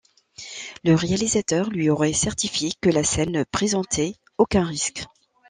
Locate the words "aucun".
4.39-4.63